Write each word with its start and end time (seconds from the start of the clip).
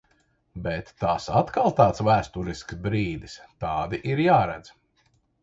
Bet 0.67 0.87
tas 1.03 1.27
atkal 1.41 1.75
tāds 1.81 2.03
vēsturisks 2.07 2.79
brīdis, 2.87 3.37
tādi 3.67 4.03
ir 4.15 4.25
jāredz. 4.27 4.75